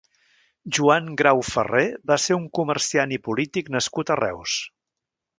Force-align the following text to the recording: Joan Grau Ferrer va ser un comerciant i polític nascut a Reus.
Joan 0.75 1.09
Grau 1.21 1.41
Ferrer 1.49 1.83
va 2.11 2.17
ser 2.23 2.37
un 2.37 2.47
comerciant 2.59 3.13
i 3.17 3.19
polític 3.27 3.69
nascut 3.75 4.13
a 4.15 4.19
Reus. 4.21 4.57